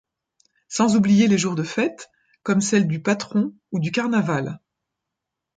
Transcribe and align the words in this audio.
Sans 0.67 0.95
oublier 0.95 1.27
les 1.27 1.37
jours 1.37 1.53
de 1.53 1.61
fête, 1.61 2.09
comme 2.41 2.59
celles 2.59 2.87
du 2.87 3.03
Patron 3.03 3.53
ou 3.71 3.77
du 3.79 3.91
Carnaval. 3.91 4.59